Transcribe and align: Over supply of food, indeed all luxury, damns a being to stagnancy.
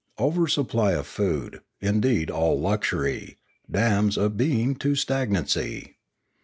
Over 0.17 0.47
supply 0.47 0.93
of 0.93 1.05
food, 1.05 1.61
indeed 1.79 2.31
all 2.31 2.59
luxury, 2.59 3.37
damns 3.69 4.17
a 4.17 4.31
being 4.31 4.73
to 4.77 4.95
stagnancy. 4.95 5.97